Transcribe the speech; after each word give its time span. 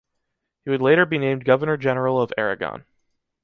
He 0.63 0.71
would 0.71 0.81
later 0.81 1.05
be 1.05 1.19
named 1.19 1.45
Governor 1.45 1.77
General 1.77 2.19
of 2.19 2.33
Aragon. 2.35 2.85